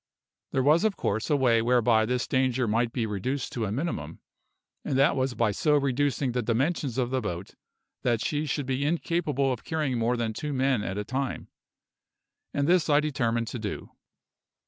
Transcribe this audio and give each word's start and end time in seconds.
There 0.49 0.63
was, 0.63 0.83
of 0.83 0.97
course, 0.97 1.29
a 1.29 1.35
way 1.35 1.61
whereby 1.61 2.07
this 2.07 2.25
danger 2.27 2.67
might 2.67 2.91
be 2.91 3.05
reduced 3.05 3.53
to 3.53 3.65
a 3.65 3.71
minimum, 3.71 4.17
and 4.83 4.97
that 4.97 5.15
was 5.15 5.35
by 5.35 5.51
so 5.51 5.77
reducing 5.77 6.31
the 6.31 6.41
dimensions 6.41 6.97
of 6.97 7.11
the 7.11 7.21
boat 7.21 7.53
that 8.01 8.19
she 8.19 8.47
should 8.47 8.65
be 8.65 8.83
incapable 8.83 9.53
of 9.53 9.63
carrying 9.63 9.99
more 9.99 10.17
than 10.17 10.33
two 10.33 10.53
men 10.53 10.81
at 10.81 10.97
a 10.97 11.03
time; 11.03 11.49
and 12.51 12.67
this 12.67 12.89
I 12.89 12.99
determined 12.99 13.47
to 13.49 13.59
do. 13.59 13.91